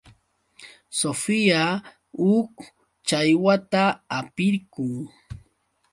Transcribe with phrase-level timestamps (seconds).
[0.99, 1.63] Sofía
[2.19, 2.51] huk
[3.07, 4.93] challwata hapirqun.